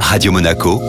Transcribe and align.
Radio 0.00 0.32
Monaco, 0.32 0.80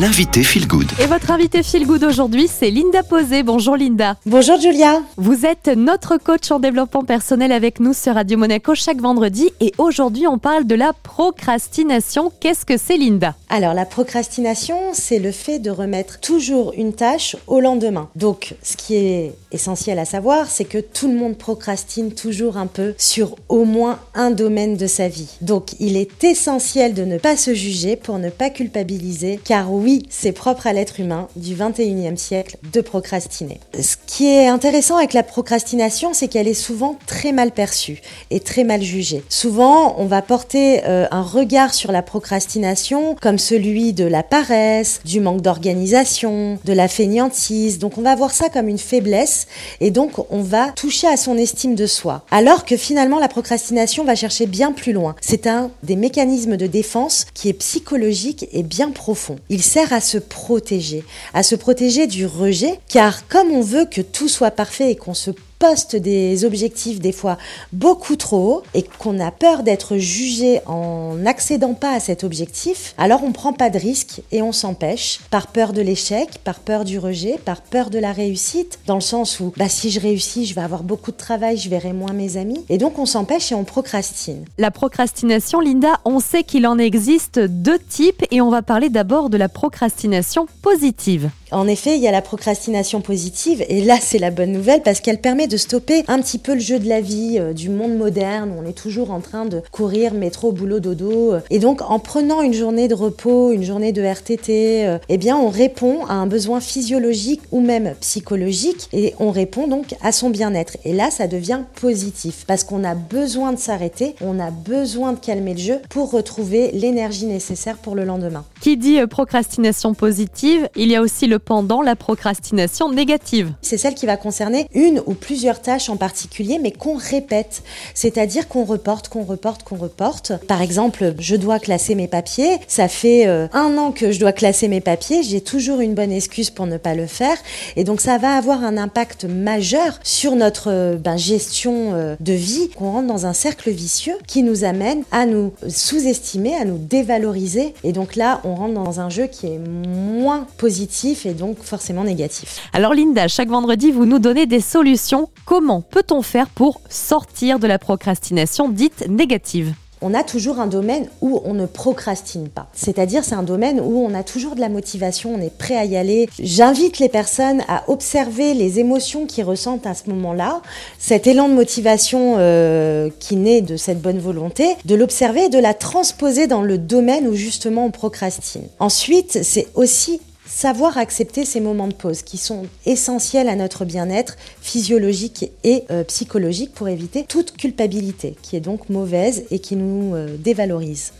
l'invité 0.00 0.42
Feel 0.42 0.66
Good. 0.66 0.90
Et 1.00 1.06
votre 1.06 1.30
invité 1.30 1.62
Feel 1.62 1.86
Good 1.86 2.02
aujourd'hui, 2.02 2.48
c'est 2.48 2.70
Linda 2.70 3.04
Posé. 3.04 3.44
Bonjour 3.44 3.76
Linda. 3.76 4.16
Bonjour 4.26 4.58
Julia. 4.60 5.00
Vous 5.16 5.46
êtes 5.46 5.68
notre 5.68 6.16
coach 6.16 6.50
en 6.50 6.58
développement 6.58 7.04
personnel 7.04 7.52
avec 7.52 7.78
nous 7.78 7.92
sur 7.92 8.14
Radio 8.14 8.36
Monaco 8.36 8.74
chaque 8.74 9.00
vendredi 9.00 9.50
et 9.60 9.72
aujourd'hui 9.78 10.26
on 10.26 10.38
parle 10.38 10.64
de 10.64 10.74
la 10.74 10.92
procrastination. 10.92 12.32
Qu'est-ce 12.40 12.66
que 12.66 12.76
c'est 12.76 12.96
Linda? 12.96 13.36
Alors 13.48 13.72
la 13.72 13.84
procrastination, 13.84 14.76
c'est 14.92 15.20
le 15.20 15.30
fait 15.30 15.60
de 15.60 15.70
remettre 15.70 16.18
toujours 16.18 16.72
une 16.76 16.92
tâche 16.92 17.36
au 17.46 17.60
lendemain. 17.60 18.08
Donc 18.16 18.56
ce 18.64 18.76
qui 18.76 18.96
est 18.96 19.34
essentiel 19.52 20.00
à 20.00 20.04
savoir, 20.04 20.46
c'est 20.48 20.64
que 20.64 20.78
tout 20.78 21.06
le 21.06 21.14
monde 21.14 21.38
procrastine 21.38 22.12
toujours 22.12 22.56
un 22.56 22.66
peu 22.66 22.94
sur 22.98 23.36
au 23.48 23.64
moins 23.64 24.00
un 24.14 24.32
domaine 24.32 24.76
de 24.76 24.88
sa 24.88 25.06
vie. 25.06 25.28
Donc 25.40 25.76
il 25.78 25.96
est 25.96 26.24
essentiel 26.24 26.94
de 26.94 27.04
ne 27.04 27.18
pas 27.18 27.36
se 27.36 27.54
juger 27.54 27.94
pour 27.94 28.18
ne 28.18 28.30
pas 28.30 28.50
culpabiliser 28.50 29.38
car 29.44 29.72
oui, 29.72 29.83
c'est 30.08 30.32
propre 30.32 30.66
à 30.66 30.72
l'être 30.72 31.00
humain 31.00 31.28
du 31.36 31.54
21e 31.54 32.16
siècle 32.16 32.56
de 32.72 32.80
procrastiner. 32.80 33.60
Ce 33.78 33.96
qui 34.06 34.26
est 34.26 34.46
intéressant 34.46 34.96
avec 34.96 35.12
la 35.12 35.22
procrastination, 35.22 36.14
c'est 36.14 36.28
qu'elle 36.28 36.48
est 36.48 36.54
souvent 36.54 36.96
très 37.06 37.32
mal 37.32 37.50
perçue 37.50 38.00
et 38.30 38.40
très 38.40 38.64
mal 38.64 38.82
jugée. 38.82 39.22
Souvent, 39.28 39.96
on 39.98 40.06
va 40.06 40.22
porter 40.22 40.82
euh, 40.84 41.06
un 41.10 41.22
regard 41.22 41.74
sur 41.74 41.92
la 41.92 42.02
procrastination 42.02 43.16
comme 43.20 43.38
celui 43.38 43.92
de 43.92 44.04
la 44.04 44.22
paresse, 44.22 45.00
du 45.04 45.20
manque 45.20 45.42
d'organisation, 45.42 46.58
de 46.64 46.72
la 46.72 46.88
fainéantise. 46.88 47.78
Donc 47.78 47.98
on 47.98 48.02
va 48.02 48.14
voir 48.14 48.30
ça 48.32 48.48
comme 48.48 48.68
une 48.68 48.78
faiblesse 48.78 49.46
et 49.80 49.90
donc 49.90 50.12
on 50.30 50.42
va 50.42 50.70
toucher 50.70 51.06
à 51.06 51.16
son 51.16 51.36
estime 51.36 51.74
de 51.74 51.86
soi. 51.86 52.24
Alors 52.30 52.64
que 52.64 52.76
finalement 52.76 53.18
la 53.18 53.28
procrastination 53.28 54.04
va 54.04 54.14
chercher 54.14 54.46
bien 54.46 54.72
plus 54.72 54.92
loin. 54.92 55.14
C'est 55.20 55.46
un 55.46 55.70
des 55.82 55.96
mécanismes 55.96 56.56
de 56.56 56.66
défense 56.66 57.26
qui 57.34 57.48
est 57.48 57.54
psychologique 57.54 58.46
et 58.52 58.62
bien 58.62 58.90
profond. 58.90 59.36
À 59.80 60.00
se 60.00 60.18
protéger, 60.18 61.04
à 61.32 61.42
se 61.42 61.54
protéger 61.54 62.06
du 62.06 62.26
rejet, 62.26 62.78
car 62.88 63.26
comme 63.28 63.50
on 63.50 63.60
veut 63.60 63.86
que 63.86 64.00
tout 64.00 64.28
soit 64.28 64.50
parfait 64.50 64.92
et 64.92 64.96
qu'on 64.96 65.14
se 65.14 65.30
poste 65.58 65.96
des 65.96 66.44
objectifs 66.44 67.00
des 67.00 67.12
fois 67.12 67.38
beaucoup 67.72 68.16
trop 68.16 68.34
hauts 68.34 68.62
et 68.74 68.82
qu'on 68.82 69.20
a 69.20 69.30
peur 69.30 69.62
d'être 69.62 69.96
jugé 69.96 70.60
en 70.66 71.14
n'accédant 71.14 71.74
pas 71.74 71.92
à 71.92 72.00
cet 72.00 72.24
objectif, 72.24 72.94
alors 72.98 73.22
on 73.24 73.32
prend 73.32 73.52
pas 73.52 73.70
de 73.70 73.78
risque 73.78 74.22
et 74.32 74.42
on 74.42 74.52
s'empêche 74.52 75.20
par 75.30 75.48
peur 75.48 75.72
de 75.72 75.80
l'échec, 75.80 76.38
par 76.44 76.58
peur 76.60 76.84
du 76.84 76.98
rejet, 76.98 77.38
par 77.44 77.62
peur 77.62 77.90
de 77.90 77.98
la 77.98 78.12
réussite, 78.12 78.78
dans 78.86 78.96
le 78.96 79.00
sens 79.00 79.40
où 79.40 79.52
bah, 79.56 79.68
si 79.68 79.90
je 79.90 80.00
réussis, 80.00 80.46
je 80.46 80.54
vais 80.54 80.60
avoir 80.60 80.82
beaucoup 80.82 81.12
de 81.12 81.16
travail, 81.16 81.56
je 81.56 81.68
verrai 81.68 81.92
moins 81.92 82.12
mes 82.12 82.36
amis. 82.36 82.64
Et 82.68 82.78
donc 82.78 82.98
on 82.98 83.06
s'empêche 83.06 83.52
et 83.52 83.54
on 83.54 83.64
procrastine. 83.64 84.44
La 84.58 84.70
procrastination, 84.70 85.60
Linda, 85.60 86.00
on 86.04 86.20
sait 86.20 86.44
qu'il 86.44 86.66
en 86.66 86.78
existe 86.78 87.38
deux 87.38 87.78
types 87.78 88.24
et 88.30 88.40
on 88.40 88.50
va 88.50 88.62
parler 88.62 88.88
d'abord 88.88 89.30
de 89.30 89.36
la 89.36 89.48
procrastination 89.48 90.46
positive. 90.62 91.30
En 91.54 91.68
effet, 91.68 91.94
il 91.94 92.02
y 92.02 92.08
a 92.08 92.10
la 92.10 92.20
procrastination 92.20 93.00
positive 93.00 93.64
et 93.68 93.80
là 93.84 93.98
c'est 94.00 94.18
la 94.18 94.32
bonne 94.32 94.50
nouvelle 94.50 94.82
parce 94.82 95.00
qu'elle 95.00 95.20
permet 95.20 95.46
de 95.46 95.56
stopper 95.56 96.02
un 96.08 96.20
petit 96.20 96.38
peu 96.38 96.54
le 96.54 96.58
jeu 96.58 96.80
de 96.80 96.88
la 96.88 97.00
vie, 97.00 97.36
euh, 97.38 97.52
du 97.52 97.70
monde 97.70 97.96
moderne 97.96 98.50
où 98.50 98.60
on 98.60 98.68
est 98.68 98.72
toujours 98.72 99.12
en 99.12 99.20
train 99.20 99.44
de 99.44 99.62
courir 99.70 100.14
métro, 100.14 100.50
boulot, 100.50 100.80
dodo. 100.80 101.34
Et 101.50 101.60
donc 101.60 101.80
en 101.88 102.00
prenant 102.00 102.42
une 102.42 102.54
journée 102.54 102.88
de 102.88 102.94
repos, 102.94 103.52
une 103.52 103.62
journée 103.62 103.92
de 103.92 104.02
RTT, 104.02 104.84
euh, 104.84 104.98
eh 105.08 105.16
bien 105.16 105.36
on 105.36 105.48
répond 105.48 106.04
à 106.06 106.14
un 106.14 106.26
besoin 106.26 106.58
physiologique 106.58 107.42
ou 107.52 107.60
même 107.60 107.94
psychologique 108.00 108.88
et 108.92 109.14
on 109.20 109.30
répond 109.30 109.68
donc 109.68 109.94
à 110.02 110.10
son 110.10 110.30
bien-être. 110.30 110.76
Et 110.84 110.92
là 110.92 111.12
ça 111.12 111.28
devient 111.28 111.60
positif 111.80 112.46
parce 112.48 112.64
qu'on 112.64 112.82
a 112.82 112.96
besoin 112.96 113.52
de 113.52 113.58
s'arrêter, 113.60 114.16
on 114.20 114.40
a 114.40 114.50
besoin 114.50 115.12
de 115.12 115.20
calmer 115.20 115.54
le 115.54 115.60
jeu 115.60 115.78
pour 115.88 116.10
retrouver 116.10 116.72
l'énergie 116.72 117.26
nécessaire 117.26 117.76
pour 117.76 117.94
le 117.94 118.04
lendemain. 118.04 118.44
Qui 118.60 118.76
dit 118.76 118.98
euh, 118.98 119.06
procrastination 119.06 119.94
positive, 119.94 120.68
il 120.74 120.90
y 120.90 120.96
a 120.96 121.00
aussi 121.00 121.28
le 121.28 121.38
pendant 121.44 121.82
la 121.82 121.96
procrastination 121.96 122.90
négative. 122.90 123.52
C'est 123.62 123.78
celle 123.78 123.94
qui 123.94 124.06
va 124.06 124.16
concerner 124.16 124.68
une 124.74 125.02
ou 125.06 125.14
plusieurs 125.14 125.60
tâches 125.60 125.88
en 125.88 125.96
particulier, 125.96 126.58
mais 126.60 126.72
qu'on 126.72 126.96
répète. 126.96 127.62
C'est-à-dire 127.94 128.48
qu'on 128.48 128.64
reporte, 128.64 129.08
qu'on 129.08 129.24
reporte, 129.24 129.62
qu'on 129.62 129.76
reporte. 129.76 130.32
Par 130.46 130.62
exemple, 130.62 131.14
je 131.18 131.36
dois 131.36 131.58
classer 131.58 131.94
mes 131.94 132.08
papiers. 132.08 132.58
Ça 132.68 132.88
fait 132.88 133.26
euh, 133.26 133.46
un 133.52 133.76
an 133.78 133.92
que 133.92 134.12
je 134.12 134.20
dois 134.20 134.32
classer 134.32 134.68
mes 134.68 134.80
papiers. 134.80 135.22
J'ai 135.22 135.40
toujours 135.40 135.80
une 135.80 135.94
bonne 135.94 136.12
excuse 136.12 136.50
pour 136.50 136.66
ne 136.66 136.76
pas 136.76 136.94
le 136.94 137.06
faire. 137.06 137.36
Et 137.76 137.84
donc, 137.84 138.00
ça 138.00 138.18
va 138.18 138.36
avoir 138.36 138.64
un 138.64 138.76
impact 138.76 139.24
majeur 139.24 139.98
sur 140.02 140.36
notre 140.36 140.70
euh, 140.70 140.96
ben, 140.96 141.16
gestion 141.16 141.94
euh, 141.94 142.16
de 142.20 142.32
vie, 142.32 142.70
qu'on 142.70 142.92
rentre 142.92 143.08
dans 143.08 143.26
un 143.26 143.32
cercle 143.32 143.70
vicieux 143.70 144.16
qui 144.26 144.42
nous 144.42 144.64
amène 144.64 145.02
à 145.12 145.26
nous 145.26 145.52
sous-estimer, 145.68 146.54
à 146.56 146.64
nous 146.64 146.78
dévaloriser. 146.78 147.74
Et 147.84 147.92
donc 147.92 148.16
là, 148.16 148.40
on 148.44 148.54
rentre 148.54 148.74
dans 148.74 149.00
un 149.00 149.10
jeu 149.10 149.26
qui 149.26 149.46
est 149.46 149.58
moins 149.58 150.46
positif 150.58 151.26
et 151.34 151.36
donc 151.36 151.58
forcément 151.62 152.04
négatif. 152.04 152.68
Alors 152.72 152.94
Linda, 152.94 153.28
chaque 153.28 153.48
vendredi, 153.48 153.90
vous 153.90 154.06
nous 154.06 154.18
donnez 154.18 154.46
des 154.46 154.60
solutions. 154.60 155.28
Comment 155.44 155.80
peut-on 155.82 156.22
faire 156.22 156.48
pour 156.48 156.80
sortir 156.88 157.58
de 157.58 157.66
la 157.66 157.78
procrastination 157.78 158.68
dite 158.68 159.08
négative? 159.08 159.74
On 160.06 160.12
a 160.12 160.22
toujours 160.22 160.60
un 160.60 160.66
domaine 160.66 161.08
où 161.22 161.40
on 161.46 161.54
ne 161.54 161.64
procrastine 161.64 162.48
pas. 162.48 162.68
C'est-à-dire, 162.74 163.24
c'est 163.24 163.36
un 163.36 163.42
domaine 163.42 163.80
où 163.80 164.04
on 164.04 164.12
a 164.12 164.22
toujours 164.22 164.54
de 164.54 164.60
la 164.60 164.68
motivation, 164.68 165.34
on 165.34 165.40
est 165.40 165.56
prêt 165.56 165.76
à 165.78 165.86
y 165.86 165.96
aller. 165.96 166.28
J'invite 166.38 166.98
les 166.98 167.08
personnes 167.08 167.62
à 167.68 167.84
observer 167.88 168.52
les 168.52 168.78
émotions 168.80 169.24
qu'ils 169.24 169.44
ressentent 169.44 169.86
à 169.86 169.94
ce 169.94 170.10
moment-là, 170.10 170.60
cet 170.98 171.26
élan 171.26 171.48
de 171.48 171.54
motivation 171.54 172.34
euh, 172.36 173.08
qui 173.18 173.36
naît 173.36 173.62
de 173.62 173.78
cette 173.78 174.02
bonne 174.02 174.18
volonté, 174.18 174.76
de 174.84 174.94
l'observer 174.94 175.44
et 175.44 175.48
de 175.48 175.58
la 175.58 175.72
transposer 175.72 176.48
dans 176.48 176.60
le 176.60 176.76
domaine 176.76 177.26
où 177.26 177.34
justement 177.34 177.86
on 177.86 177.90
procrastine. 177.90 178.64
Ensuite, 178.80 179.42
c'est 179.42 179.68
aussi 179.74 180.20
Savoir 180.46 180.98
accepter 180.98 181.46
ces 181.46 181.60
moments 181.60 181.88
de 181.88 181.94
pause 181.94 182.22
qui 182.22 182.36
sont 182.36 182.66
essentiels 182.84 183.48
à 183.48 183.56
notre 183.56 183.86
bien-être 183.86 184.36
physiologique 184.60 185.50
et 185.64 185.84
euh, 185.90 186.04
psychologique 186.04 186.74
pour 186.74 186.88
éviter 186.88 187.24
toute 187.24 187.56
culpabilité 187.56 188.36
qui 188.42 188.56
est 188.56 188.60
donc 188.60 188.90
mauvaise 188.90 189.44
et 189.50 189.58
qui 189.58 189.74
nous 189.74 190.14
euh, 190.14 190.36
dévalorise. 190.36 191.12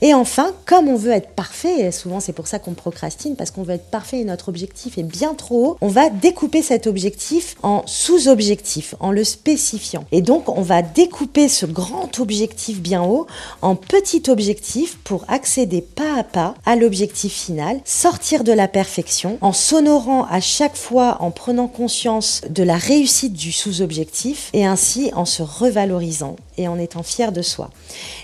Et 0.00 0.14
enfin, 0.14 0.52
comme 0.66 0.88
on 0.88 0.96
veut 0.96 1.12
être 1.12 1.30
parfait, 1.30 1.80
et 1.80 1.92
souvent 1.92 2.20
c'est 2.20 2.32
pour 2.32 2.46
ça 2.46 2.58
qu'on 2.58 2.74
procrastine, 2.74 3.36
parce 3.36 3.50
qu'on 3.50 3.62
veut 3.62 3.74
être 3.74 3.90
parfait 3.90 4.20
et 4.20 4.24
notre 4.24 4.48
objectif 4.48 4.98
est 4.98 5.02
bien 5.02 5.34
trop 5.34 5.66
haut, 5.66 5.76
on 5.80 5.88
va 5.88 6.10
découper 6.10 6.62
cet 6.62 6.86
objectif 6.86 7.56
en 7.62 7.82
sous-objectifs, 7.86 8.94
en 9.00 9.10
le 9.10 9.24
spécifiant. 9.24 10.04
Et 10.12 10.22
donc 10.22 10.48
on 10.48 10.62
va 10.62 10.82
découper 10.82 11.48
ce 11.48 11.66
grand 11.66 12.18
objectif 12.18 12.80
bien 12.80 13.02
haut 13.02 13.26
en 13.60 13.76
petits 13.76 14.22
objectifs 14.28 14.98
pour 15.04 15.24
accéder 15.28 15.80
pas 15.80 16.18
à 16.18 16.24
pas 16.24 16.54
à 16.66 16.76
l'objectif 16.76 17.32
final, 17.32 17.80
sortir 17.84 18.44
de 18.44 18.52
la 18.52 18.68
perfection, 18.68 19.38
en 19.40 19.52
s'honorant 19.52 20.24
à 20.24 20.40
chaque 20.40 20.76
fois, 20.76 21.18
en 21.20 21.30
prenant 21.30 21.68
conscience 21.68 22.42
de 22.48 22.62
la 22.62 22.76
réussite 22.76 23.32
du 23.32 23.52
sous-objectif, 23.52 24.50
et 24.52 24.64
ainsi 24.64 25.10
en 25.14 25.24
se 25.24 25.42
revalorisant 25.42 26.36
et 26.58 26.68
en 26.68 26.78
étant 26.78 27.02
fier 27.02 27.32
de 27.32 27.42
soi. 27.42 27.70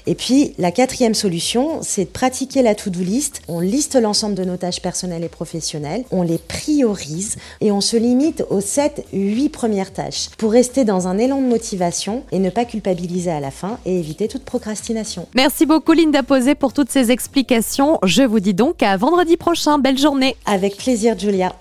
Et 0.06 0.14
puis 0.14 0.54
la 0.58 0.70
quatrième 0.70 1.14
solution, 1.14 1.80
c'est 1.82 2.04
de 2.04 2.10
pratiquer 2.10 2.62
la 2.62 2.74
to-do 2.74 3.00
list. 3.00 3.42
On 3.48 3.60
liste 3.60 3.96
l'ensemble 3.96 4.34
de 4.34 4.44
nos 4.44 4.56
tâches 4.56 4.80
personnelles 4.80 5.24
et 5.24 5.28
professionnelles, 5.28 6.04
on 6.10 6.22
les 6.22 6.38
priorise 6.38 7.36
et 7.60 7.72
on 7.72 7.80
se 7.80 7.96
limite 7.96 8.44
aux 8.50 8.60
7-8 8.60 9.50
premières 9.50 9.92
tâches 9.92 10.28
pour 10.38 10.52
rester 10.52 10.84
dans 10.84 11.08
un 11.08 11.18
élan 11.18 11.40
de 11.40 11.46
motivation 11.46 12.24
et 12.32 12.38
ne 12.38 12.50
pas 12.50 12.64
culpabiliser 12.64 13.30
à 13.30 13.40
la 13.40 13.50
fin 13.50 13.78
et 13.84 13.98
éviter 13.98 14.28
toute 14.28 14.44
procrastination. 14.44 15.26
Merci 15.34 15.66
beaucoup 15.66 15.92
Linda 15.92 16.22
Posé 16.22 16.54
pour 16.54 16.72
toutes 16.72 16.90
ces 16.90 17.10
explications. 17.10 17.98
Je 18.02 18.22
vous 18.22 18.40
dis 18.40 18.54
donc 18.54 18.82
à 18.82 18.96
vendredi 18.96 19.36
prochain. 19.36 19.78
Belle 19.78 19.98
journée. 19.98 20.36
Avec 20.46 20.76
plaisir 20.76 21.18
Julia. 21.18 21.54